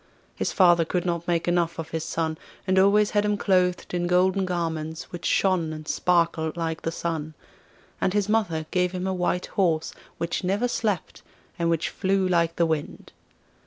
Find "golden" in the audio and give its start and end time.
4.07-4.45